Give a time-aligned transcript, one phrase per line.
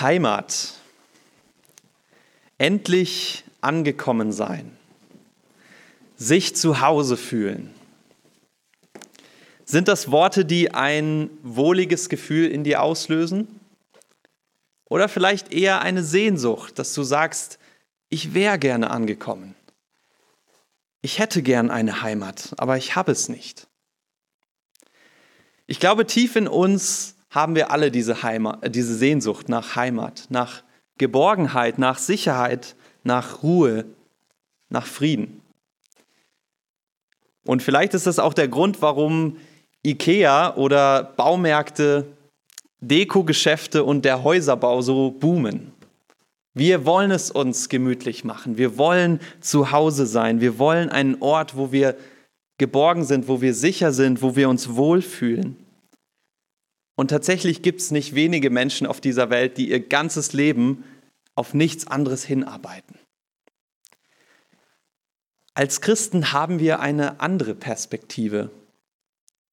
[0.00, 0.74] Heimat.
[2.58, 4.76] Endlich angekommen sein.
[6.16, 7.74] Sich zu Hause fühlen.
[9.64, 13.60] Sind das Worte, die ein wohliges Gefühl in dir auslösen?
[14.86, 17.58] Oder vielleicht eher eine Sehnsucht, dass du sagst,
[18.08, 19.54] ich wäre gerne angekommen.
[21.00, 23.68] Ich hätte gern eine Heimat, aber ich habe es nicht.
[25.66, 30.26] Ich glaube, tief in uns haben wir alle diese, Heimat, äh, diese Sehnsucht nach Heimat,
[30.28, 30.62] nach
[30.98, 33.86] Geborgenheit, nach Sicherheit, nach Ruhe,
[34.68, 35.40] nach Frieden.
[37.44, 39.38] Und vielleicht ist das auch der Grund, warum
[39.82, 42.06] IKEA oder Baumärkte,
[42.80, 45.72] Dekogeschäfte und der Häuserbau so boomen.
[46.52, 48.58] Wir wollen es uns gemütlich machen.
[48.58, 50.40] Wir wollen zu Hause sein.
[50.40, 51.96] Wir wollen einen Ort, wo wir
[52.58, 55.56] geborgen sind, wo wir sicher sind, wo wir uns wohlfühlen.
[57.00, 60.84] Und tatsächlich gibt es nicht wenige Menschen auf dieser Welt, die ihr ganzes Leben
[61.34, 62.98] auf nichts anderes hinarbeiten.
[65.54, 68.50] Als Christen haben wir eine andere Perspektive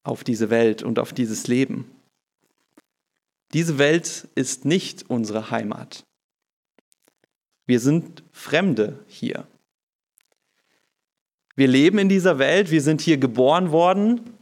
[0.03, 1.89] auf diese Welt und auf dieses Leben.
[3.53, 6.03] Diese Welt ist nicht unsere Heimat.
[7.65, 9.47] Wir sind Fremde hier.
[11.55, 14.36] Wir leben in dieser Welt, wir sind hier geboren worden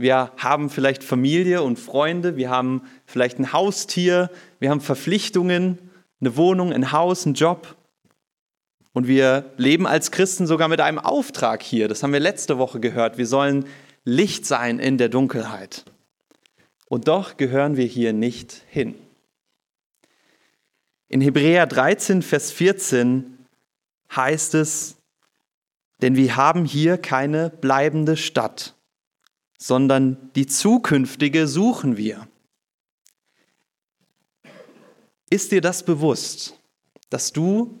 [0.00, 5.78] wir haben vielleicht Familie und Freunde, wir haben vielleicht ein Haustier, wir haben Verpflichtungen,
[6.20, 7.76] eine Wohnung, ein Haus, einen Job.
[8.92, 11.86] Und wir leben als Christen sogar mit einem Auftrag hier.
[11.86, 13.18] Das haben wir letzte Woche gehört.
[13.18, 13.66] Wir sollen
[14.04, 15.84] Licht sein in der Dunkelheit.
[16.86, 18.94] Und doch gehören wir hier nicht hin.
[21.08, 23.38] In Hebräer 13, Vers 14
[24.16, 24.96] heißt es,
[26.00, 28.74] denn wir haben hier keine bleibende Stadt
[29.60, 32.26] sondern die zukünftige suchen wir.
[35.28, 36.58] Ist dir das bewusst,
[37.10, 37.78] dass du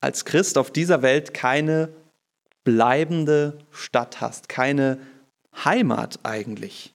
[0.00, 1.92] als Christ auf dieser Welt keine
[2.62, 5.00] bleibende Stadt hast, keine
[5.64, 6.94] Heimat eigentlich?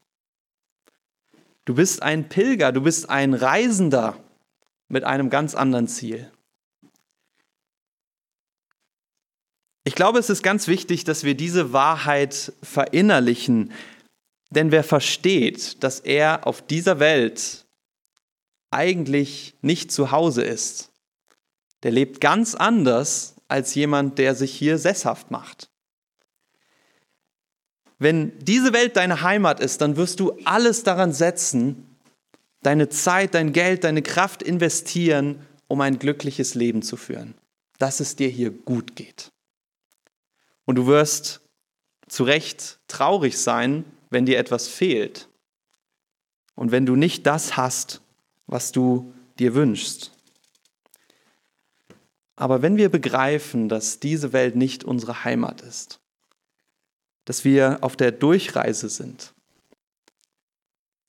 [1.65, 4.17] Du bist ein Pilger, du bist ein Reisender
[4.87, 6.31] mit einem ganz anderen Ziel.
[9.83, 13.73] Ich glaube, es ist ganz wichtig, dass wir diese Wahrheit verinnerlichen,
[14.55, 17.65] denn wer versteht, dass er auf dieser Welt
[18.71, 20.91] eigentlich nicht zu Hause ist,
[21.83, 25.69] der lebt ganz anders als jemand, der sich hier sesshaft macht.
[27.99, 31.97] Wenn diese Welt deine Heimat ist, dann wirst du alles daran setzen,
[32.61, 37.35] deine Zeit, dein Geld, deine Kraft investieren, um ein glückliches Leben zu führen,
[37.77, 39.31] dass es dir hier gut geht.
[40.65, 41.41] Und du wirst
[42.07, 45.27] zu Recht traurig sein, wenn dir etwas fehlt
[46.55, 48.01] und wenn du nicht das hast,
[48.47, 50.11] was du dir wünschst.
[52.35, 55.99] Aber wenn wir begreifen, dass diese Welt nicht unsere Heimat ist,
[57.25, 59.33] dass wir auf der Durchreise sind,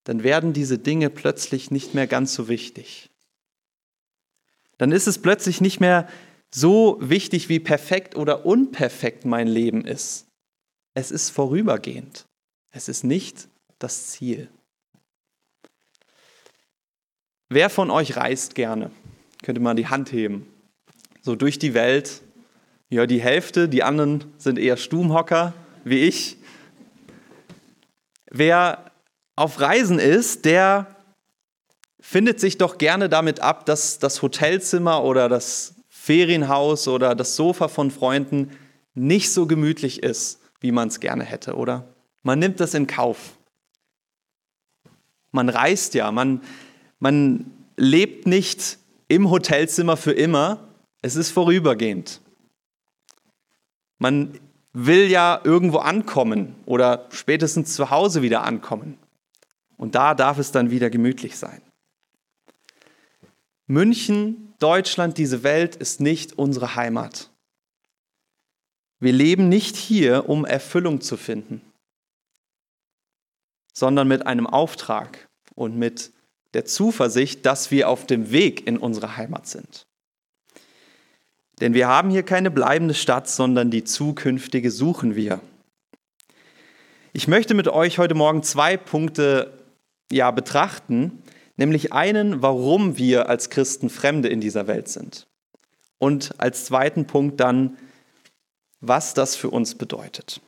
[0.05, 3.11] dann werden diese Dinge plötzlich nicht mehr ganz so wichtig.
[4.77, 6.09] Dann ist es plötzlich nicht mehr
[6.51, 10.27] so wichtig, wie perfekt oder unperfekt mein Leben ist.
[10.93, 12.27] Es ist vorübergehend.
[12.77, 13.49] Es ist nicht
[13.79, 14.49] das Ziel.
[17.49, 18.91] Wer von euch reist gerne?
[19.45, 20.53] Könnte man die Hand heben.
[21.23, 22.23] So durch die Welt.
[22.91, 26.37] Ja, die Hälfte, die anderen sind eher Stubenhocker wie ich.
[28.33, 28.91] Wer
[29.37, 30.97] auf Reisen ist, der
[32.01, 37.69] findet sich doch gerne damit ab, dass das Hotelzimmer oder das Ferienhaus oder das Sofa
[37.69, 38.51] von Freunden
[38.95, 41.94] nicht so gemütlich ist, wie man es gerne hätte, oder?
[42.25, 43.37] Man nimmt das in Kauf.
[45.31, 46.41] Man reist ja, man,
[46.99, 50.67] man lebt nicht im Hotelzimmer für immer,
[51.03, 52.21] es ist vorübergehend.
[53.99, 54.41] Man
[54.73, 58.99] will ja irgendwo ankommen oder spätestens zu Hause wieder ankommen.
[59.77, 61.61] Und da darf es dann wieder gemütlich sein.
[63.67, 67.31] München, Deutschland, diese Welt ist nicht unsere Heimat.
[68.99, 71.61] Wir leben nicht hier, um Erfüllung zu finden
[73.75, 76.13] sondern mit einem Auftrag und mit
[76.55, 79.87] der Zuversicht, dass wir auf dem Weg in unsere Heimat sind.
[81.61, 85.41] Denn wir haben hier keine bleibende Stadt, sondern die zukünftige suchen wir.
[87.13, 89.53] Ich möchte mit euch heute Morgen zwei Punkte
[90.11, 91.23] ja, betrachten,
[91.57, 95.27] nämlich einen, warum wir als Christen Fremde in dieser Welt sind.
[95.99, 97.77] Und als zweiten Punkt dann,
[98.81, 100.41] was das für uns bedeutet.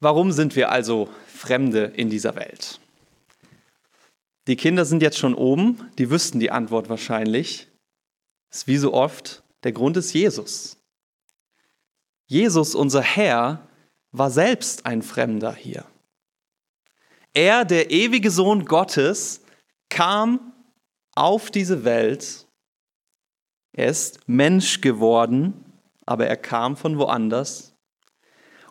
[0.00, 2.80] Warum sind wir also Fremde in dieser Welt?
[4.46, 7.68] Die Kinder sind jetzt schon oben, die wüssten die Antwort wahrscheinlich.
[8.50, 10.78] Ist wie so oft, der Grund ist Jesus.
[12.26, 13.68] Jesus, unser Herr,
[14.10, 15.84] war selbst ein Fremder hier.
[17.34, 19.42] Er, der ewige Sohn Gottes,
[19.88, 20.52] kam
[21.14, 22.46] auf diese Welt.
[23.72, 25.64] Er ist Mensch geworden,
[26.06, 27.69] aber er kam von woanders.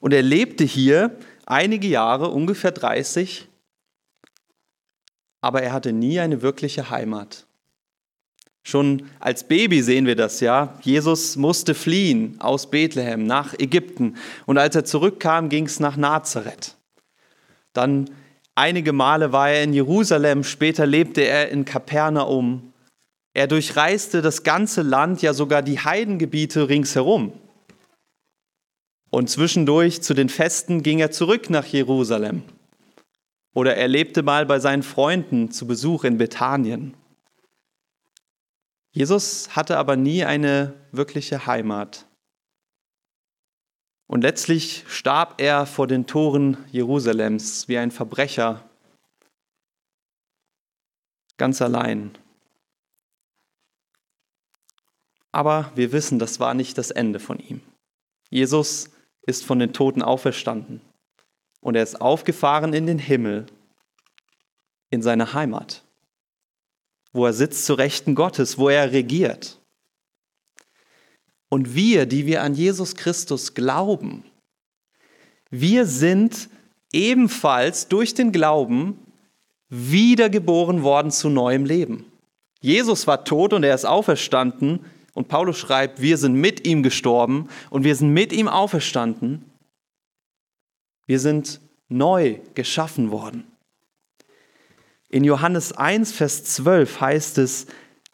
[0.01, 3.47] Und er lebte hier einige Jahre, ungefähr 30,
[5.41, 7.45] aber er hatte nie eine wirkliche Heimat.
[8.63, 10.77] Schon als Baby sehen wir das, ja.
[10.81, 14.15] Jesus musste fliehen aus Bethlehem nach Ägypten.
[14.45, 16.75] Und als er zurückkam, ging es nach Nazareth.
[17.73, 18.09] Dann
[18.55, 22.73] einige Male war er in Jerusalem, später lebte er in Kapernaum.
[23.33, 27.31] Er durchreiste das ganze Land, ja sogar die Heidengebiete ringsherum.
[29.11, 32.43] Und zwischendurch zu den Festen ging er zurück nach Jerusalem.
[33.53, 36.95] Oder er lebte mal bei seinen Freunden zu Besuch in Bethanien.
[38.91, 42.05] Jesus hatte aber nie eine wirkliche Heimat.
[44.07, 48.67] Und letztlich starb er vor den Toren Jerusalems wie ein Verbrecher,
[51.37, 52.17] ganz allein.
[55.31, 57.61] Aber wir wissen, das war nicht das Ende von ihm.
[58.31, 58.89] Jesus
[59.29, 60.81] ist von den Toten auferstanden
[61.61, 63.45] und er ist aufgefahren in den Himmel,
[64.89, 65.83] in seine Heimat
[67.11, 69.59] wo er sitzt zu Rechten Gottes, wo er regiert.
[71.49, 74.23] Und wir, die wir an Jesus Christus glauben,
[75.49, 76.49] wir sind
[76.91, 78.99] ebenfalls durch den Glauben
[79.69, 82.05] wiedergeboren worden zu neuem Leben.
[82.61, 84.85] Jesus war tot und er ist auferstanden.
[85.13, 89.45] Und Paulus schreibt, wir sind mit ihm gestorben und wir sind mit ihm auferstanden.
[91.05, 93.45] Wir sind neu geschaffen worden.
[95.09, 97.65] In Johannes 1, Vers 12 heißt es,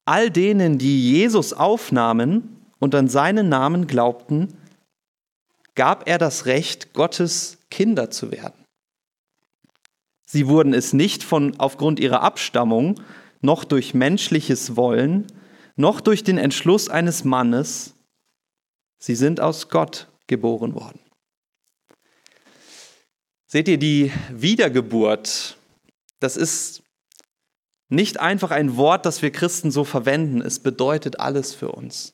[0.06, 4.58] all denen, die Jesus aufnahmen und an seinen Namen glaubten,
[5.76, 8.66] gab er das Recht, Gottes Kinder zu werden.
[10.26, 13.02] Sie wurden es nicht von, aufgrund ihrer Abstammung,
[13.42, 15.28] noch durch menschliches Wollen,
[15.76, 17.94] noch durch den Entschluss eines Mannes.
[18.98, 21.00] Sie sind aus Gott geboren worden.
[23.48, 25.58] Seht ihr, die Wiedergeburt,
[26.20, 26.84] das ist
[27.90, 32.14] nicht einfach ein Wort, das wir Christen so verwenden, es bedeutet alles für uns.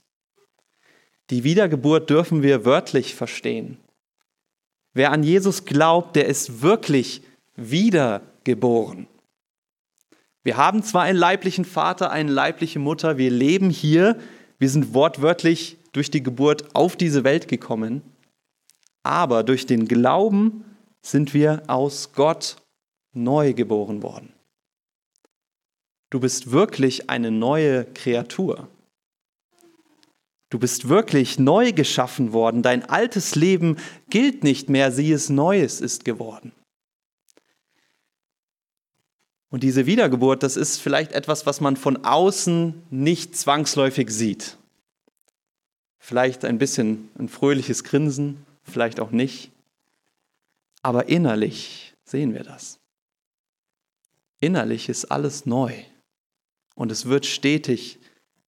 [1.30, 3.78] Die Wiedergeburt dürfen wir wörtlich verstehen.
[4.94, 7.22] Wer an Jesus glaubt, der ist wirklich
[7.56, 9.08] wiedergeboren.
[10.44, 14.20] Wir haben zwar einen leiblichen Vater, eine leibliche Mutter, wir leben hier,
[14.58, 18.02] wir sind wortwörtlich durch die Geburt auf diese Welt gekommen,
[19.04, 20.64] aber durch den Glauben
[21.02, 22.58] sind wir aus Gott
[23.14, 24.34] neu geboren worden.
[26.10, 28.68] Du bist wirklich eine neue Kreatur.
[30.50, 32.62] Du bist wirklich neu geschaffen worden.
[32.62, 33.78] Dein altes Leben
[34.10, 36.52] gilt nicht mehr, sieh es Neues ist geworden.
[39.52, 44.58] Und diese Wiedergeburt, das ist vielleicht etwas, was man von außen nicht zwangsläufig sieht.
[46.00, 49.52] Vielleicht ein bisschen ein fröhliches Grinsen, vielleicht auch nicht.
[50.82, 52.80] Aber innerlich sehen wir das.
[54.40, 55.74] Innerlich ist alles neu
[56.74, 58.00] und es wird stetig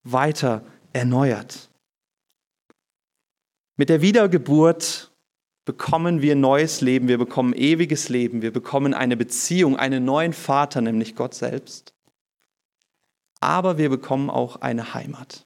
[0.03, 1.69] weiter erneuert.
[3.75, 5.11] Mit der Wiedergeburt
[5.65, 10.81] bekommen wir neues Leben, wir bekommen ewiges Leben, wir bekommen eine Beziehung, einen neuen Vater,
[10.81, 11.93] nämlich Gott selbst.
[13.39, 15.45] Aber wir bekommen auch eine Heimat.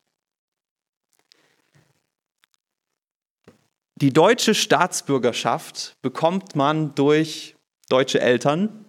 [3.95, 7.55] Die deutsche Staatsbürgerschaft bekommt man durch
[7.89, 8.85] deutsche Eltern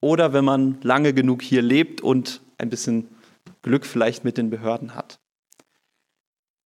[0.00, 3.08] oder wenn man lange genug hier lebt und ein bisschen
[3.62, 5.18] Glück vielleicht mit den Behörden hat.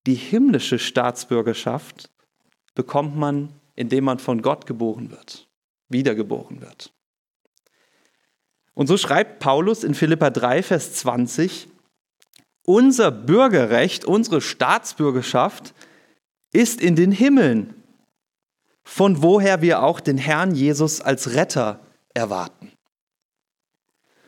[0.08, 2.10] Die himmlische Staatsbürgerschaft
[2.74, 5.46] bekommt man, indem man von Gott geboren wird,
[5.88, 6.92] wiedergeboren wird.
[8.74, 11.68] Und so schreibt Paulus in Philippa 3, Vers 20,
[12.64, 15.74] unser Bürgerrecht, unsere Staatsbürgerschaft
[16.52, 17.72] ist in den Himmeln,
[18.82, 21.78] von woher wir auch den Herrn Jesus als Retter
[22.14, 22.72] erwarten.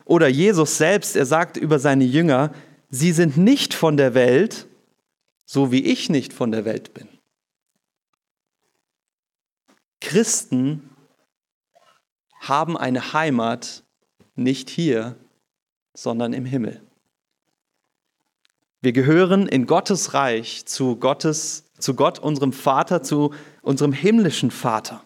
[0.05, 2.53] Oder Jesus selbst, er sagt über seine Jünger,
[2.89, 4.67] sie sind nicht von der Welt,
[5.45, 7.10] so wie ich nicht von der Welt bin.
[10.01, 10.89] Christen
[12.41, 13.83] haben eine Heimat
[14.35, 15.15] nicht hier,
[15.93, 16.81] sondern im Himmel.
[18.81, 25.03] Wir gehören in Gottes Reich zu Gottes, zu Gott, unserem Vater, zu unserem himmlischen Vater.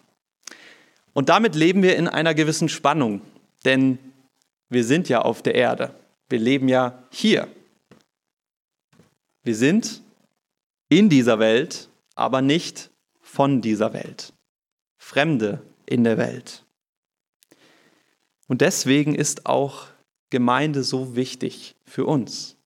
[1.12, 3.20] Und damit leben wir in einer gewissen Spannung,
[3.64, 3.98] denn
[4.68, 5.94] Wir sind ja auf der Erde.
[6.28, 7.48] Wir leben ja hier.
[9.44, 10.02] Wir sind
[10.88, 14.32] in dieser Welt, aber nicht von dieser Welt.
[14.96, 16.64] Fremde in der Welt.
[18.48, 19.86] Und deswegen ist auch
[20.30, 22.56] Gemeinde so wichtig für uns.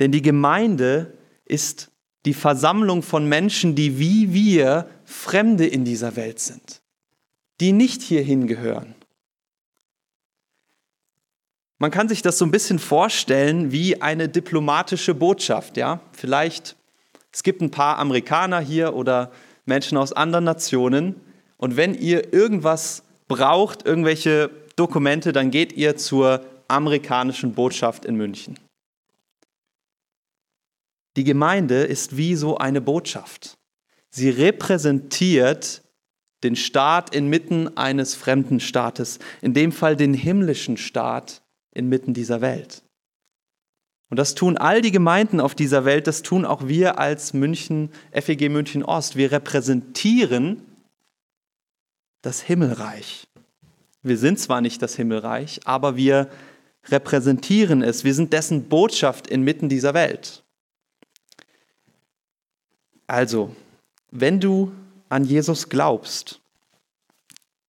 [0.00, 1.90] Denn die Gemeinde ist
[2.24, 6.82] die Versammlung von Menschen, die wie wir Fremde in dieser Welt sind,
[7.60, 8.94] die nicht hierhin gehören.
[11.78, 16.00] Man kann sich das so ein bisschen vorstellen wie eine diplomatische Botschaft, ja?
[16.12, 16.76] Vielleicht
[17.32, 19.32] es gibt ein paar Amerikaner hier oder
[19.64, 21.20] Menschen aus anderen Nationen
[21.56, 28.58] und wenn ihr irgendwas braucht, irgendwelche Dokumente, dann geht ihr zur amerikanischen Botschaft in München.
[31.16, 33.58] Die Gemeinde ist wie so eine Botschaft.
[34.10, 35.82] Sie repräsentiert
[36.42, 41.42] den Staat inmitten eines fremden Staates, in dem Fall den himmlischen Staat
[41.72, 42.82] inmitten dieser Welt.
[44.12, 47.88] Und das tun all die Gemeinden auf dieser Welt, das tun auch wir als München,
[48.12, 49.16] FEG München Ost.
[49.16, 50.60] Wir repräsentieren
[52.20, 53.26] das Himmelreich.
[54.02, 56.28] Wir sind zwar nicht das Himmelreich, aber wir
[56.90, 58.04] repräsentieren es.
[58.04, 60.42] Wir sind dessen Botschaft inmitten dieser Welt.
[63.06, 63.56] Also,
[64.10, 64.72] wenn du
[65.08, 66.42] an Jesus glaubst,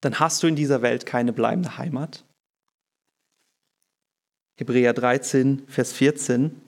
[0.02, 2.22] dann hast du in dieser Welt keine bleibende Heimat.
[4.56, 6.60] Hebräer 13, Vers 14.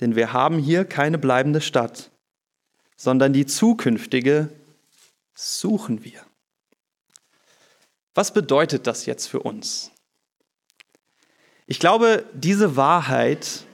[0.00, 2.10] Denn wir haben hier keine bleibende Stadt,
[2.96, 4.48] sondern die zukünftige
[5.34, 6.20] suchen wir.
[8.14, 9.90] Was bedeutet das jetzt für uns?
[11.66, 13.64] Ich glaube, diese Wahrheit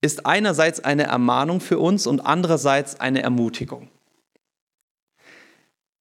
[0.00, 3.90] ist einerseits eine Ermahnung für uns und andererseits eine Ermutigung.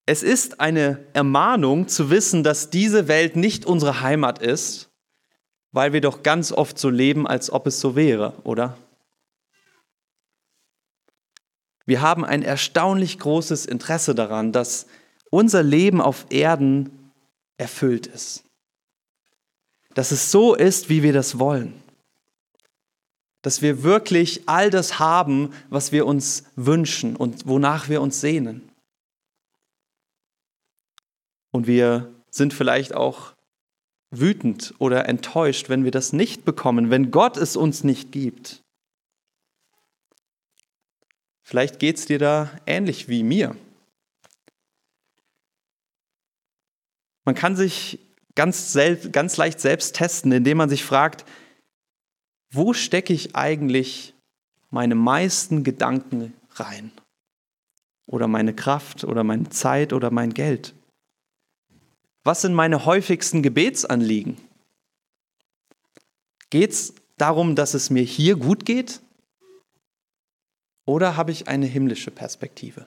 [0.06, 4.90] Es ist eine Ermahnung zu wissen, dass diese Welt nicht unsere Heimat ist,
[5.78, 8.76] weil wir doch ganz oft so leben, als ob es so wäre, oder?
[11.86, 14.88] Wir haben ein erstaunlich großes Interesse daran, dass
[15.30, 17.12] unser Leben auf Erden
[17.58, 18.44] erfüllt ist.
[19.94, 21.80] Dass es so ist, wie wir das wollen.
[23.44, 28.68] Dass wir wirklich all das haben, was wir uns wünschen und wonach wir uns sehnen.
[31.52, 33.37] Und wir sind vielleicht auch
[34.12, 38.64] wütend oder enttäuscht, wenn wir das nicht bekommen, wenn Gott es uns nicht gibt.
[41.44, 43.56] Vielleicht geht es dir da ähnlich wie mir.
[47.26, 48.00] Man kann sich
[48.36, 51.26] ganz, selbst, ganz leicht selbst testen, indem man sich fragt,
[52.52, 54.14] wo stecke ich eigentlich
[54.70, 56.92] meine meisten Gedanken rein?
[58.06, 60.74] Oder meine Kraft oder meine Zeit oder mein Geld?
[62.28, 64.36] Was sind meine häufigsten Gebetsanliegen?
[66.50, 69.02] Geht es darum, dass es mir hier gut geht?
[70.84, 72.86] Oder habe ich eine himmlische Perspektive?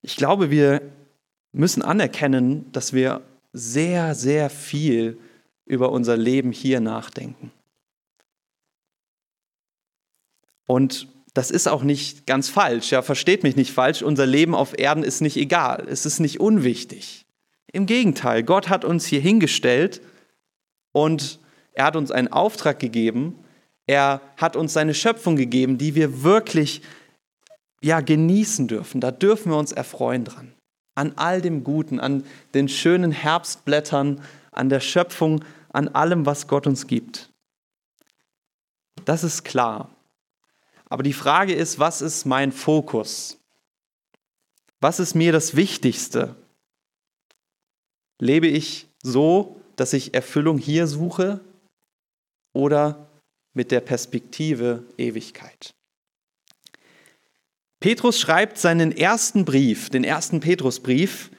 [0.00, 0.80] Ich glaube, wir
[1.52, 3.20] müssen anerkennen, dass wir
[3.52, 5.20] sehr, sehr viel
[5.66, 7.52] über unser Leben hier nachdenken.
[10.66, 11.06] Und
[11.38, 15.04] das ist auch nicht ganz falsch, ja, versteht mich nicht falsch, unser Leben auf Erden
[15.04, 17.26] ist nicht egal, es ist nicht unwichtig.
[17.72, 20.00] Im Gegenteil, Gott hat uns hier hingestellt
[20.90, 21.38] und
[21.74, 23.38] er hat uns einen Auftrag gegeben,
[23.86, 26.82] er hat uns seine Schöpfung gegeben, die wir wirklich
[27.80, 29.00] ja, genießen dürfen.
[29.00, 30.52] Da dürfen wir uns erfreuen dran
[30.96, 36.66] an all dem Guten, an den schönen Herbstblättern, an der Schöpfung, an allem, was Gott
[36.66, 37.30] uns gibt.
[39.04, 39.94] Das ist klar.
[40.88, 43.38] Aber die Frage ist, was ist mein Fokus?
[44.80, 46.36] Was ist mir das Wichtigste?
[48.20, 51.40] Lebe ich so, dass ich Erfüllung hier suche
[52.52, 53.08] oder
[53.54, 55.74] mit der Perspektive Ewigkeit?
[57.80, 61.30] Petrus schreibt seinen ersten Brief, den ersten Petrusbrief,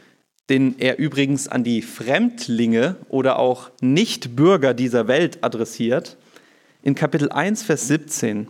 [0.50, 6.18] den er übrigens an die Fremdlinge oder auch Nichtbürger dieser Welt adressiert,
[6.82, 8.48] in Kapitel 1, Vers 17.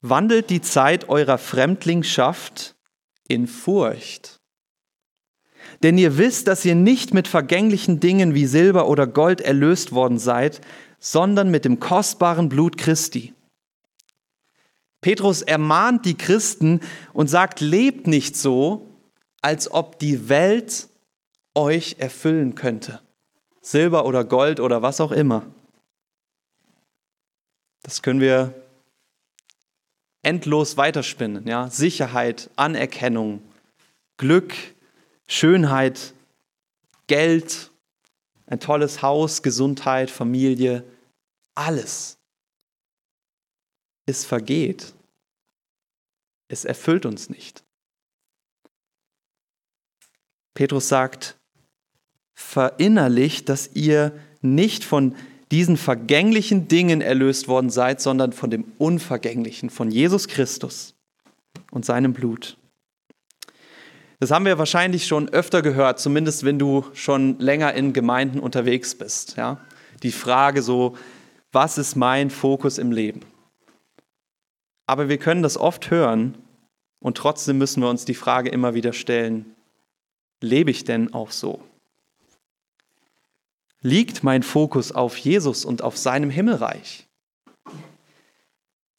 [0.00, 2.74] Wandelt die Zeit eurer Fremdlingschaft
[3.28, 4.40] in Furcht.
[5.82, 10.18] Denn ihr wisst, dass ihr nicht mit vergänglichen Dingen wie Silber oder Gold erlöst worden
[10.18, 10.60] seid,
[10.98, 13.34] sondern mit dem kostbaren Blut Christi
[15.00, 16.80] Petrus ermahnt die Christen
[17.12, 18.86] und sagt, lebt nicht so,
[19.40, 20.88] als ob die Welt
[21.54, 23.00] euch erfüllen könnte.
[23.62, 25.46] Silber oder Gold oder was auch immer.
[27.82, 28.54] Das können wir
[30.22, 31.46] endlos weiterspinnen.
[31.46, 31.68] Ja?
[31.70, 33.42] Sicherheit, Anerkennung,
[34.16, 34.54] Glück,
[35.26, 36.14] Schönheit,
[37.06, 37.70] Geld,
[38.46, 40.84] ein tolles Haus, Gesundheit, Familie,
[41.54, 42.18] alles.
[44.06, 44.92] Es vergeht.
[46.48, 47.62] Es erfüllt uns nicht.
[50.54, 51.38] Petrus sagt,
[52.34, 55.14] verinnerlicht, dass ihr nicht von
[55.50, 60.94] diesen vergänglichen Dingen erlöst worden seid, sondern von dem Unvergänglichen, von Jesus Christus
[61.70, 62.56] und seinem Blut.
[64.20, 68.94] Das haben wir wahrscheinlich schon öfter gehört, zumindest wenn du schon länger in Gemeinden unterwegs
[68.94, 69.36] bist.
[69.36, 69.60] Ja?
[70.02, 70.96] Die Frage so,
[71.52, 73.20] was ist mein Fokus im Leben?
[74.86, 76.36] Aber wir können das oft hören
[77.00, 79.56] und trotzdem müssen wir uns die Frage immer wieder stellen,
[80.42, 81.62] lebe ich denn auch so?
[83.82, 87.08] Liegt mein Fokus auf Jesus und auf seinem Himmelreich?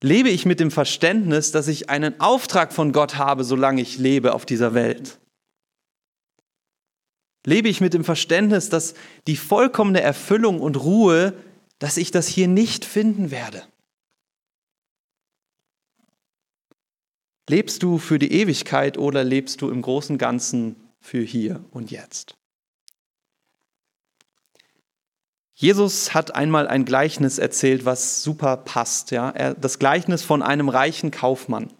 [0.04, 4.34] Lebe ich mit dem Verständnis, dass ich einen Auftrag von Gott habe, solange ich lebe
[4.34, 5.20] auf dieser Welt?
[7.46, 8.96] Lebe ich mit dem Verständnis, dass
[9.28, 11.34] die vollkommene Erfüllung und Ruhe,
[11.78, 13.64] dass ich das hier nicht finden werde?
[17.48, 22.36] Lebst du für die Ewigkeit oder lebst du im großen Ganzen für hier und jetzt?
[25.62, 29.12] Jesus hat einmal ein Gleichnis erzählt, was super passt.
[29.12, 29.54] Ja?
[29.54, 31.72] Das Gleichnis von einem reichen Kaufmann.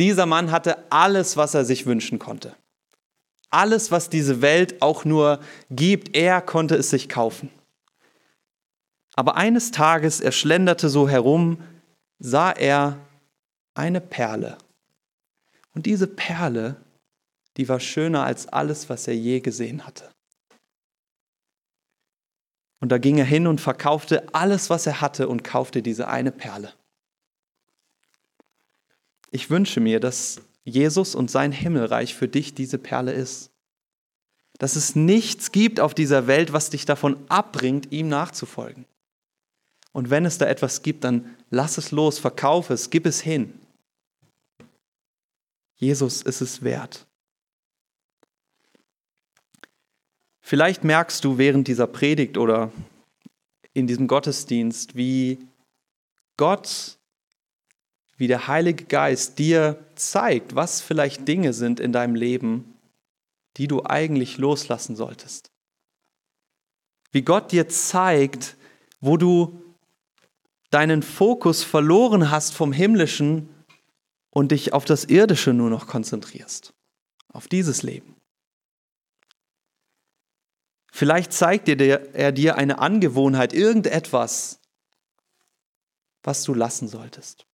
[0.00, 2.56] Dieser Mann hatte alles, was er sich wünschen konnte.
[3.50, 5.38] Alles, was diese Welt auch nur
[5.70, 7.50] gibt, er konnte es sich kaufen.
[9.14, 11.58] Aber eines Tages, er schlenderte so herum,
[12.18, 12.98] sah er
[13.74, 14.58] eine Perle.
[15.72, 16.74] Und diese Perle,
[17.58, 20.13] die war schöner als alles, was er je gesehen hatte.
[22.84, 26.30] Und da ging er hin und verkaufte alles, was er hatte und kaufte diese eine
[26.30, 26.70] Perle.
[29.30, 33.50] Ich wünsche mir, dass Jesus und sein Himmelreich für dich diese Perle ist.
[34.58, 38.84] Dass es nichts gibt auf dieser Welt, was dich davon abbringt, ihm nachzufolgen.
[39.92, 43.58] Und wenn es da etwas gibt, dann lass es los, verkaufe es, gib es hin.
[45.76, 47.06] Jesus ist es wert.
[50.46, 52.70] Vielleicht merkst du während dieser Predigt oder
[53.72, 55.38] in diesem Gottesdienst, wie
[56.36, 56.98] Gott,
[58.18, 62.74] wie der Heilige Geist dir zeigt, was vielleicht Dinge sind in deinem Leben,
[63.56, 65.50] die du eigentlich loslassen solltest.
[67.10, 68.58] Wie Gott dir zeigt,
[69.00, 69.62] wo du
[70.68, 73.48] deinen Fokus verloren hast vom Himmlischen
[74.28, 76.74] und dich auf das Irdische nur noch konzentrierst,
[77.32, 78.13] auf dieses Leben.
[80.96, 84.60] Vielleicht zeigt dir er dir eine Angewohnheit, irgendetwas,
[86.22, 87.48] was du lassen solltest.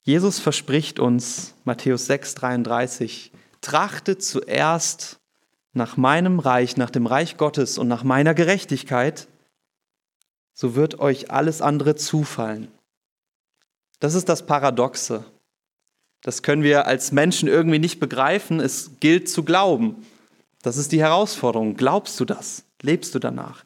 [0.00, 5.20] Jesus verspricht uns, Matthäus 6:33, trachtet zuerst
[5.74, 9.28] nach meinem Reich, nach dem Reich Gottes und nach meiner Gerechtigkeit,
[10.54, 12.72] so wird euch alles andere zufallen.
[14.00, 15.26] Das ist das Paradoxe.
[16.24, 18.58] Das können wir als Menschen irgendwie nicht begreifen.
[18.58, 20.06] Es gilt zu glauben.
[20.62, 21.76] Das ist die Herausforderung.
[21.76, 22.64] Glaubst du das?
[22.80, 23.62] Lebst du danach?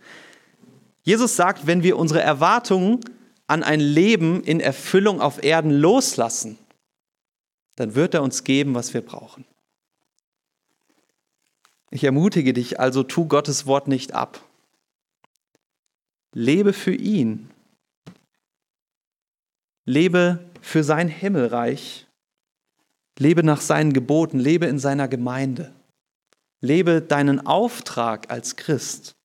[1.04, 2.98] Jesus sagt, wenn wir unsere Erwartungen
[3.46, 6.58] an ein Leben in Erfüllung auf Erden loslassen,
[7.76, 9.44] dann wird er uns geben, was wir brauchen.
[11.92, 14.40] Ich ermutige dich also, tu Gottes Wort nicht ab.
[16.34, 17.50] Lebe für ihn.
[19.84, 22.07] Lebe für sein Himmelreich
[23.18, 25.74] Lebe nach seinen Geboten, lebe in seiner Gemeinde.
[26.60, 29.16] Lebe deinen Auftrag als Christ.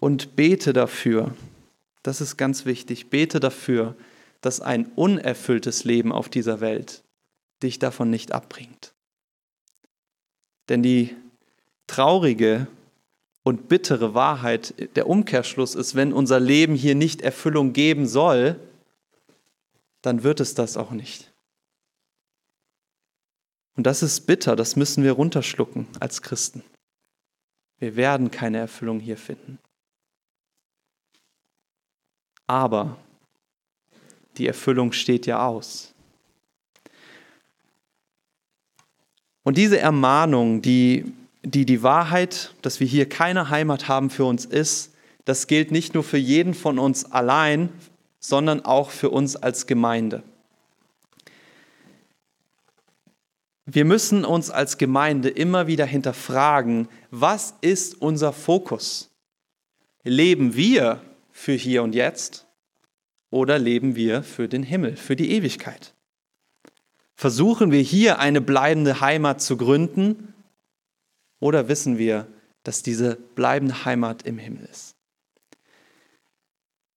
[0.00, 1.34] Und bete dafür,
[2.02, 3.96] das ist ganz wichtig, bete dafür,
[4.40, 7.02] dass ein unerfülltes Leben auf dieser Welt
[7.62, 8.92] dich davon nicht abbringt.
[10.68, 11.16] Denn die
[11.86, 12.66] traurige
[13.42, 18.58] und bittere Wahrheit, der Umkehrschluss ist, wenn unser Leben hier nicht Erfüllung geben soll,
[20.02, 21.33] dann wird es das auch nicht.
[23.76, 26.62] Und das ist bitter, das müssen wir runterschlucken als Christen.
[27.78, 29.58] Wir werden keine Erfüllung hier finden.
[32.46, 32.96] Aber
[34.36, 35.92] die Erfüllung steht ja aus.
[39.42, 44.44] Und diese Ermahnung, die, die die Wahrheit, dass wir hier keine Heimat haben für uns
[44.44, 47.70] ist, das gilt nicht nur für jeden von uns allein,
[48.20, 50.22] sondern auch für uns als Gemeinde.
[53.66, 59.10] Wir müssen uns als Gemeinde immer wieder hinterfragen, was ist unser Fokus?
[60.02, 61.00] Leben wir
[61.32, 62.46] für hier und jetzt
[63.30, 65.94] oder leben wir für den Himmel, für die Ewigkeit?
[67.16, 70.34] Versuchen wir hier eine bleibende Heimat zu gründen
[71.40, 72.26] oder wissen wir,
[72.64, 74.94] dass diese bleibende Heimat im Himmel ist?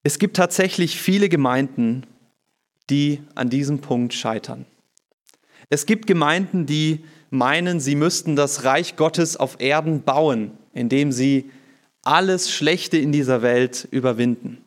[0.04, 2.06] Es gibt tatsächlich viele Gemeinden,
[2.90, 4.66] die an diesem Punkt scheitern.
[5.70, 11.52] Es gibt Gemeinden, die meinen, sie müssten das Reich Gottes auf Erden bauen, indem sie
[12.04, 14.64] alles Schlechte in dieser Welt überwinden.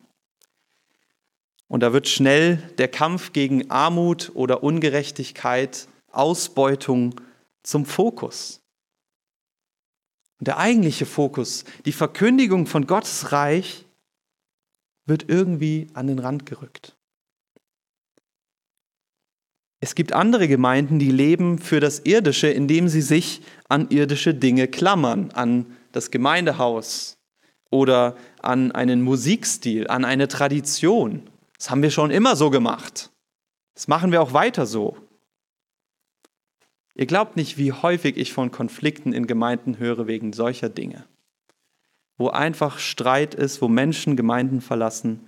[1.67, 7.19] Und da wird schnell der Kampf gegen Armut oder Ungerechtigkeit, Ausbeutung
[7.63, 8.61] zum Fokus.
[10.39, 13.85] Und der eigentliche Fokus, die Verkündigung von Gottes Reich,
[15.05, 16.95] wird irgendwie an den Rand gerückt.
[19.83, 24.67] Es gibt andere Gemeinden, die leben für das Irdische, indem sie sich an irdische Dinge
[24.67, 27.17] klammern, an das Gemeindehaus
[27.71, 31.27] oder an einen Musikstil, an eine Tradition.
[31.57, 33.09] Das haben wir schon immer so gemacht.
[33.73, 34.97] Das machen wir auch weiter so.
[36.93, 41.05] Ihr glaubt nicht, wie häufig ich von Konflikten in Gemeinden höre wegen solcher Dinge,
[42.17, 45.27] wo einfach Streit ist, wo Menschen Gemeinden verlassen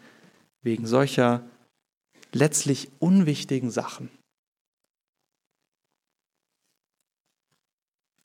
[0.61, 1.43] wegen solcher
[2.33, 4.09] letztlich unwichtigen Sachen.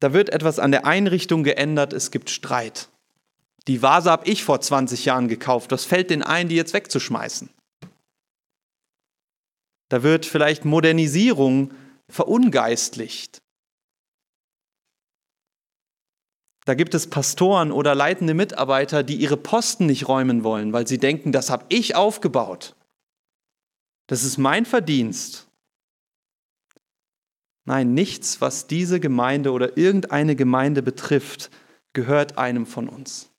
[0.01, 2.89] Da wird etwas an der Einrichtung geändert, es gibt Streit.
[3.67, 7.51] Die Vase habe ich vor 20 Jahren gekauft, was fällt denen ein, die jetzt wegzuschmeißen?
[9.89, 11.73] Da wird vielleicht Modernisierung
[12.09, 13.43] verungeistlicht.
[16.65, 20.99] Da gibt es Pastoren oder leitende Mitarbeiter, die ihre Posten nicht räumen wollen, weil sie
[20.99, 22.77] denken, das habe ich aufgebaut.
[24.07, 25.48] Das ist mein Verdienst.
[27.69, 31.51] Nein, nichts, was diese Gemeinde oder irgendeine Gemeinde betrifft,
[31.93, 33.31] gehört einem von uns.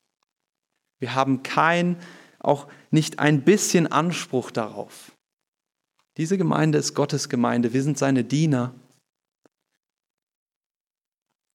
[1.00, 1.98] Wir haben kein,
[2.38, 5.14] auch nicht ein bisschen Anspruch darauf.
[6.18, 8.76] Diese Gemeinde ist Gottes Gemeinde, wir sind seine Diener.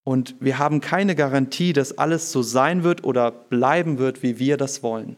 [0.03, 4.57] Und wir haben keine Garantie, dass alles so sein wird oder bleiben wird, wie wir
[4.57, 5.17] das wollen.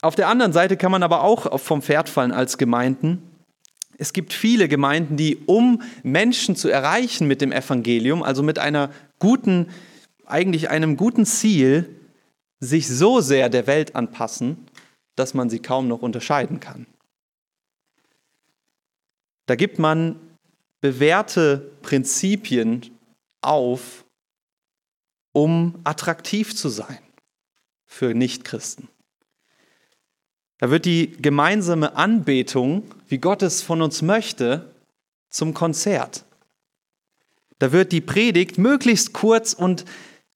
[0.00, 3.28] Auf der anderen Seite kann man aber auch vom Pferd fallen als Gemeinden
[3.98, 8.90] es gibt viele Gemeinden, die, um Menschen zu erreichen mit dem Evangelium, also mit einer
[9.18, 9.68] guten,
[10.26, 11.88] eigentlich einem guten Ziel,
[12.60, 14.56] sich so sehr der Welt anpassen,
[15.16, 16.86] dass man sie kaum noch unterscheiden kann.
[19.46, 20.18] Da gibt man
[20.80, 22.90] bewährte Prinzipien
[23.40, 24.04] auf,
[25.32, 26.98] um attraktiv zu sein
[27.86, 28.88] für Nichtchristen.
[30.62, 34.72] Da wird die gemeinsame Anbetung, wie Gott es von uns möchte,
[35.28, 36.24] zum Konzert.
[37.58, 39.84] Da wird die Predigt möglichst kurz und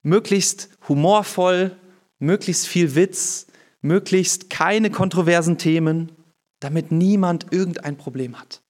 [0.03, 1.77] möglichst humorvoll,
[2.19, 3.47] möglichst viel Witz,
[3.79, 6.11] möglichst keine kontroversen Themen,
[6.59, 8.61] damit niemand irgendein Problem hat.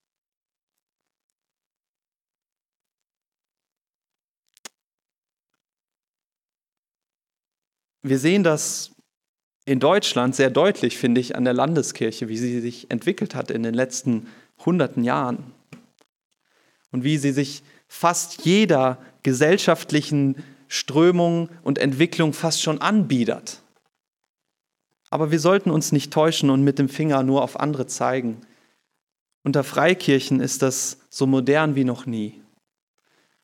[8.04, 8.92] Wir sehen das
[9.68, 13.64] in Deutschland sehr deutlich, finde ich, an der Landeskirche, wie sie sich entwickelt hat in
[13.64, 14.28] den letzten
[14.66, 15.52] hunderten Jahren.
[16.92, 23.62] Und wie sie sich fast jeder gesellschaftlichen Strömung und Entwicklung fast schon anbiedert.
[25.10, 28.40] Aber wir sollten uns nicht täuschen und mit dem Finger nur auf andere zeigen.
[29.44, 32.42] Unter Freikirchen ist das so modern wie noch nie.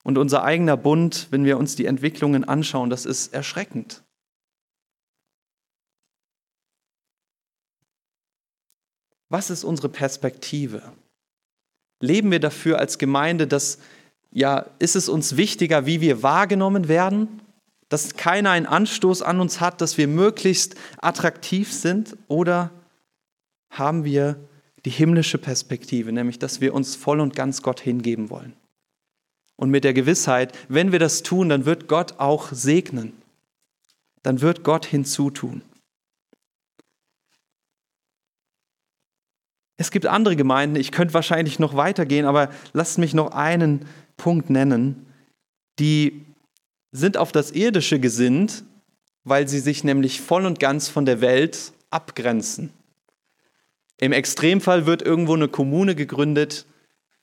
[0.03, 4.03] Und unser eigener Bund, wenn wir uns die Entwicklungen anschauen, das ist erschreckend.
[9.33, 10.83] Was ist unsere Perspektive?
[11.99, 13.79] Leben wir dafür als Gemeinde, dass
[14.29, 17.41] ja, ist es uns wichtiger, wie wir wahrgenommen werden,
[17.89, 22.69] dass keiner einen Anstoß an uns hat, dass wir möglichst attraktiv sind oder
[23.71, 24.35] haben wir
[24.85, 28.53] die himmlische Perspektive, nämlich dass wir uns voll und ganz Gott hingeben wollen.
[29.55, 33.13] Und mit der Gewissheit, wenn wir das tun, dann wird Gott auch segnen.
[34.21, 35.63] Dann wird Gott hinzutun.
[39.83, 44.49] Es gibt andere Gemeinden, ich könnte wahrscheinlich noch weitergehen, aber lasst mich noch einen Punkt
[44.49, 45.05] nennen.
[45.77, 46.25] Die
[46.93, 48.63] sind auf das Irdische gesinnt,
[49.25, 52.71] weil sie sich nämlich voll und ganz von der Welt abgrenzen.
[53.97, 56.65] Im Extremfall wird irgendwo eine Kommune gegründet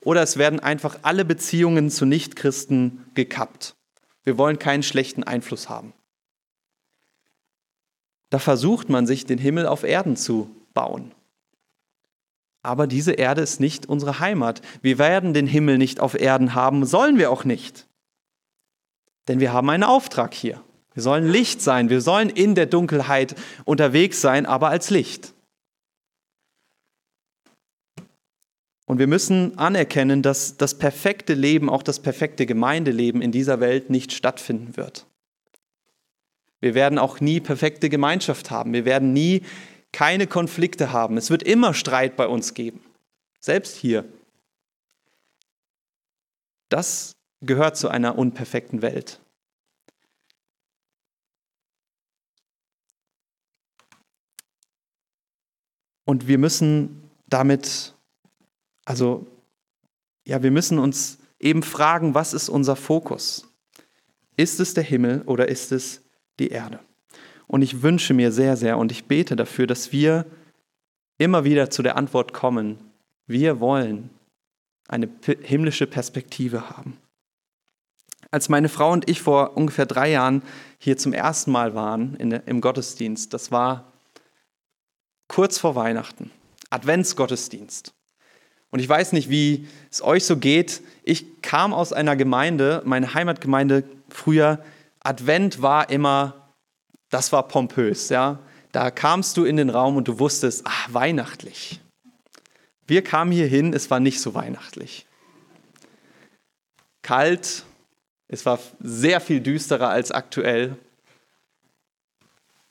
[0.05, 3.75] oder es werden einfach alle Beziehungen zu Nichtchristen gekappt.
[4.23, 5.95] Wir wollen keinen schlechten Einfluss haben.
[8.29, 11.15] Da versucht man sich den Himmel auf Erden zu bauen.
[12.63, 14.61] Aber diese Erde ist nicht unsere Heimat.
[14.83, 17.87] Wir werden den Himmel nicht auf Erden haben, sollen wir auch nicht.
[19.29, 20.63] Denn wir haben einen Auftrag hier.
[20.93, 25.35] Wir sollen Licht sein, wir sollen in der Dunkelheit unterwegs sein, aber als Licht.
[28.87, 33.89] Und wir müssen anerkennen, dass das perfekte Leben, auch das perfekte Gemeindeleben in dieser Welt
[33.89, 35.07] nicht stattfinden wird.
[36.61, 38.73] Wir werden auch nie perfekte Gemeinschaft haben.
[38.73, 39.43] Wir werden nie
[39.93, 41.17] keine Konflikte haben.
[41.17, 42.85] Es wird immer Streit bei uns geben.
[43.41, 44.05] Selbst hier.
[46.69, 49.21] Das gehört zu einer unperfekten Welt.
[56.05, 57.95] Und wir müssen damit
[58.91, 59.25] also,
[60.27, 63.47] ja, wir müssen uns eben fragen, was ist unser Fokus?
[64.37, 66.03] Ist es der Himmel oder ist es
[66.41, 66.81] die Erde?
[67.51, 70.25] Und ich wünsche mir sehr, sehr und ich bete dafür, dass wir
[71.19, 72.79] immer wieder zu der Antwort kommen,
[73.27, 74.09] wir wollen
[74.87, 75.09] eine
[75.43, 76.97] himmlische Perspektive haben.
[78.31, 80.43] Als meine Frau und ich vor ungefähr drei Jahren
[80.79, 83.93] hier zum ersten Mal waren in, im Gottesdienst, das war
[85.27, 86.31] kurz vor Weihnachten,
[86.71, 87.93] Adventsgottesdienst.
[88.71, 90.83] Und ich weiß nicht, wie es euch so geht.
[91.03, 94.65] Ich kam aus einer Gemeinde, meine Heimatgemeinde früher,
[95.01, 96.40] Advent war immer,
[97.11, 98.39] das war pompös, ja.
[98.73, 101.81] Da kamst du in den Raum und du wusstest, ach, weihnachtlich.
[102.87, 105.07] Wir kamen hier hin, es war nicht so weihnachtlich.
[107.03, 107.65] Kalt,
[108.29, 110.77] es war sehr viel düsterer als aktuell.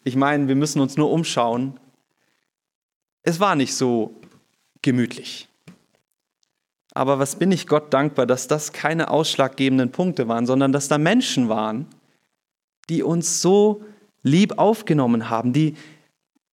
[0.04, 1.78] Ich meine, wir müssen uns nur umschauen.
[3.24, 4.16] Es war nicht so
[4.82, 5.50] gemütlich.
[6.94, 10.98] Aber was bin ich Gott dankbar, dass das keine ausschlaggebenden Punkte waren, sondern dass da
[10.98, 11.86] Menschen waren,
[12.90, 13.84] die uns so
[14.24, 15.76] lieb aufgenommen haben, die,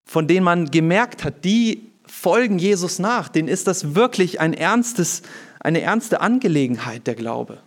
[0.05, 5.23] von denen man gemerkt hat, die folgen Jesus nach, denen ist das wirklich ein ernstes,
[5.61, 7.63] eine ernste Angelegenheit, der Glaube.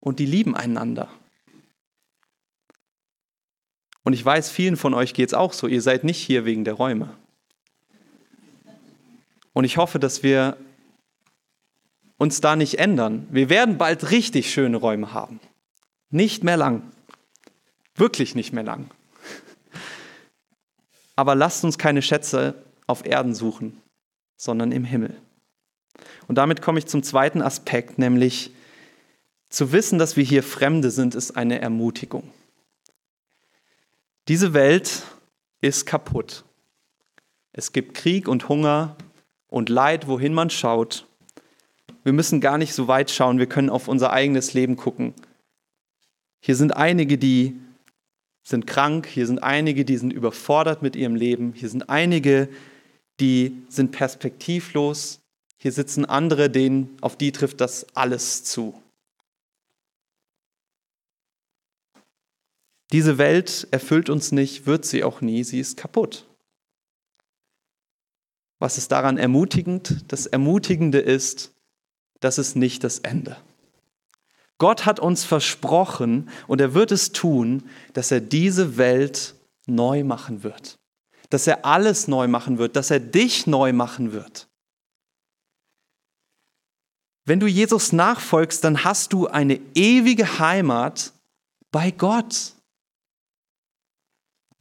[0.00, 1.08] Und die lieben einander.
[4.02, 6.64] Und ich weiß, vielen von euch geht es auch so, ihr seid nicht hier wegen
[6.64, 7.14] der Räume.
[9.52, 10.56] Und ich hoffe, dass wir
[12.16, 13.26] uns da nicht ändern.
[13.30, 15.40] Wir werden bald richtig schöne Räume haben.
[16.10, 16.82] Nicht mehr lang.
[17.96, 18.90] Wirklich nicht mehr lang.
[21.16, 23.80] Aber lasst uns keine Schätze auf Erden suchen,
[24.36, 25.16] sondern im Himmel.
[26.28, 28.50] Und damit komme ich zum zweiten Aspekt, nämlich
[29.48, 32.30] zu wissen, dass wir hier Fremde sind, ist eine Ermutigung.
[34.28, 35.04] Diese Welt
[35.60, 36.44] ist kaputt.
[37.52, 38.96] Es gibt Krieg und Hunger
[39.48, 41.06] und Leid, wohin man schaut.
[42.02, 45.14] Wir müssen gar nicht so weit schauen, wir können auf unser eigenes Leben gucken.
[46.40, 47.58] Hier sind einige, die
[48.46, 52.48] sind krank, hier sind einige, die sind überfordert mit ihrem Leben, hier sind einige,
[53.18, 55.20] die sind perspektivlos,
[55.56, 58.80] hier sitzen andere, denen auf die trifft das alles zu.
[62.92, 66.24] Diese Welt erfüllt uns nicht, wird sie auch nie, sie ist kaputt.
[68.60, 70.04] Was ist daran ermutigend?
[70.06, 71.52] Das Ermutigende ist,
[72.20, 73.36] das ist nicht das Ende.
[74.58, 79.34] Gott hat uns versprochen und er wird es tun, dass er diese Welt
[79.66, 80.78] neu machen wird.
[81.28, 84.48] Dass er alles neu machen wird, dass er dich neu machen wird.
[87.26, 91.12] Wenn du Jesus nachfolgst, dann hast du eine ewige Heimat
[91.72, 92.52] bei Gott.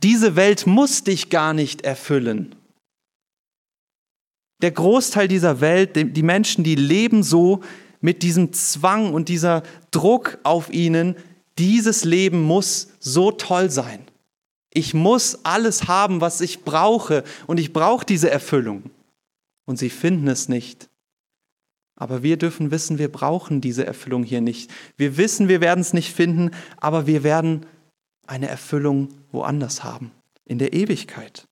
[0.02, 2.56] Diese Welt muss dich gar nicht erfüllen.
[4.62, 7.62] Der Großteil dieser Welt, die Menschen, die leben so
[8.06, 11.16] mit diesem Zwang und dieser Druck auf ihnen,
[11.58, 14.00] dieses Leben muss so toll sein.
[14.70, 18.92] Ich muss alles haben, was ich brauche und ich brauche diese Erfüllung.
[19.66, 20.88] Und sie finden es nicht.
[21.96, 24.70] Aber wir dürfen wissen, wir brauchen diese Erfüllung hier nicht.
[24.98, 27.66] Wir wissen, wir werden es nicht finden, aber wir werden
[28.28, 30.12] eine Erfüllung woanders haben,
[30.46, 31.48] in der Ewigkeit.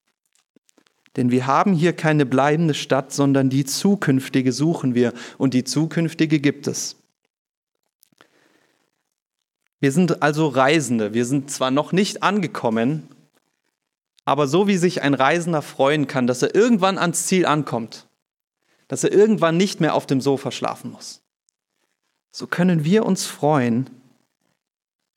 [1.15, 6.39] Denn wir haben hier keine bleibende Stadt, sondern die zukünftige suchen wir und die zukünftige
[6.39, 6.95] gibt es.
[9.79, 11.13] Wir sind also Reisende.
[11.13, 13.07] Wir sind zwar noch nicht angekommen,
[14.25, 18.07] aber so wie sich ein Reisender freuen kann, dass er irgendwann ans Ziel ankommt,
[18.87, 21.21] dass er irgendwann nicht mehr auf dem Sofa schlafen muss,
[22.31, 23.89] so können wir uns freuen,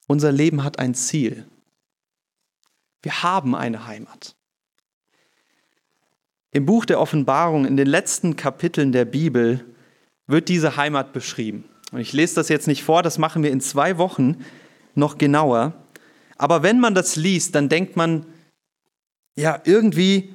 [0.07, 1.47] unser Leben hat ein Ziel.
[3.03, 4.36] Wir haben eine Heimat.
[6.57, 9.63] Im Buch der Offenbarung, in den letzten Kapiteln der Bibel,
[10.27, 11.65] wird diese Heimat beschrieben.
[11.93, 14.43] Und ich lese das jetzt nicht vor, das machen wir in zwei Wochen
[14.95, 15.75] noch genauer.
[16.39, 18.25] Aber wenn man das liest, dann denkt man,
[19.37, 20.35] ja, irgendwie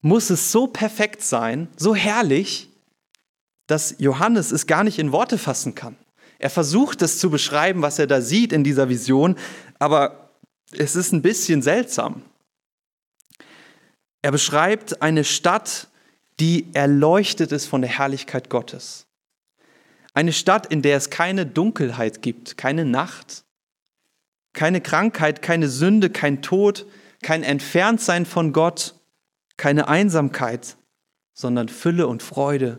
[0.00, 2.68] muss es so perfekt sein, so herrlich,
[3.68, 5.94] dass Johannes es gar nicht in Worte fassen kann.
[6.40, 9.36] Er versucht es zu beschreiben, was er da sieht in dieser Vision,
[9.78, 10.32] aber
[10.72, 12.22] es ist ein bisschen seltsam.
[14.22, 15.88] Er beschreibt eine Stadt,
[16.40, 19.06] die erleuchtet ist von der Herrlichkeit Gottes.
[20.14, 23.44] Eine Stadt, in der es keine Dunkelheit gibt, keine Nacht,
[24.52, 26.86] keine Krankheit, keine Sünde, kein Tod,
[27.22, 28.94] kein Entferntsein von Gott,
[29.56, 30.76] keine Einsamkeit,
[31.32, 32.78] sondern Fülle und Freude,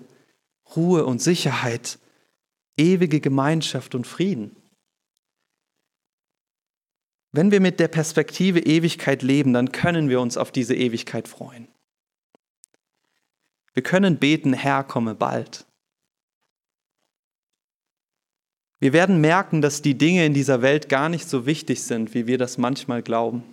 [0.75, 1.99] Ruhe und Sicherheit,
[2.77, 4.55] ewige Gemeinschaft und Frieden.
[7.33, 11.67] Wenn wir mit der Perspektive Ewigkeit leben, dann können wir uns auf diese Ewigkeit freuen.
[13.73, 15.65] Wir können beten, Herr, komme bald.
[18.79, 22.27] Wir werden merken, dass die Dinge in dieser Welt gar nicht so wichtig sind, wie
[22.27, 23.43] wir das manchmal glauben.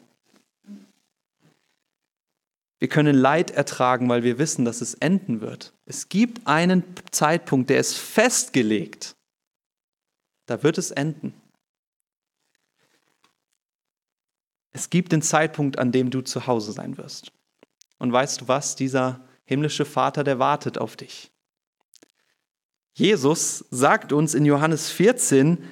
[2.81, 5.73] Wir können Leid ertragen, weil wir wissen, dass es enden wird.
[5.87, 9.15] Es gibt einen Zeitpunkt, der ist festgelegt.
[10.47, 11.40] Da wird es enden.
[14.73, 17.33] Es gibt den Zeitpunkt, an dem du zu Hause sein wirst.
[17.99, 18.77] Und weißt du was?
[18.77, 21.31] Dieser himmlische Vater, der wartet auf dich.
[22.93, 25.65] Jesus sagt uns in Johannes 14,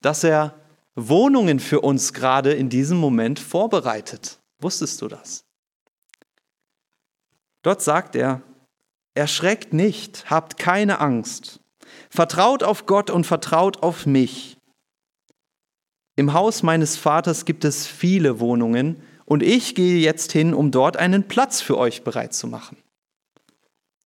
[0.00, 0.54] dass er
[0.94, 4.38] Wohnungen für uns gerade in diesem Moment vorbereitet.
[4.58, 5.44] Wusstest du das?
[7.62, 8.42] Dort sagt er,
[9.14, 11.60] erschreckt nicht, habt keine Angst,
[12.08, 14.56] vertraut auf Gott und vertraut auf mich.
[16.20, 20.98] Im Haus meines Vaters gibt es viele Wohnungen und ich gehe jetzt hin, um dort
[20.98, 22.76] einen Platz für euch bereit zu machen.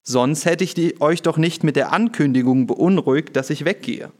[0.04, 4.12] Sonst hätte ich euch doch nicht mit der Ankündigung beunruhigt, dass ich weggehe.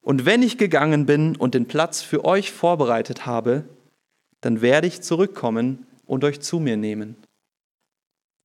[0.00, 3.64] Und wenn ich gegangen bin und den Platz für euch vorbereitet habe,
[4.40, 7.16] dann werde ich zurückkommen und euch zu mir nehmen,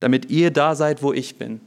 [0.00, 1.60] damit ihr da seid, wo ich bin.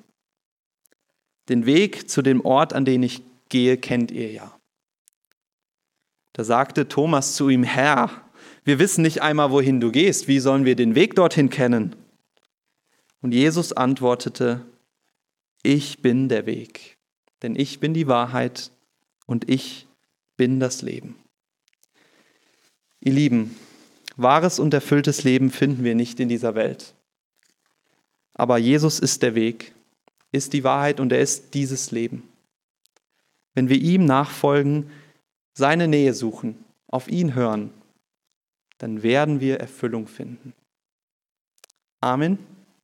[1.47, 4.57] Den Weg zu dem Ort, an den ich gehe, kennt ihr ja.
[6.38, 8.12] Da sagte Thomas zu ihm, Herr,
[8.63, 11.95] wir wissen nicht einmal, wohin du gehst, wie sollen wir den Weg dorthin kennen?
[13.23, 14.63] Und Jesus antwortete,
[15.63, 17.00] ich bin der Weg,
[17.41, 18.69] denn ich bin die Wahrheit
[19.26, 19.88] und ich
[20.38, 21.15] bin das Leben.
[23.00, 23.56] Ihr Lieben,
[24.15, 26.93] wahres und erfülltes Leben finden wir nicht in dieser Welt.
[28.36, 29.73] Aber Jesus ist der Weg,
[30.32, 32.30] ist die Wahrheit und er ist dieses Leben.
[33.56, 34.91] Wenn wir ihm nachfolgen,
[35.58, 37.72] seine Nähe suchen, auf ihn hören,
[38.78, 40.54] dann werden wir Erfüllung finden.
[42.00, 42.38] Amen.